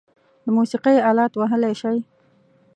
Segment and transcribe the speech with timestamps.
[0.45, 1.97] د موسیقۍ آلات وهلی شئ؟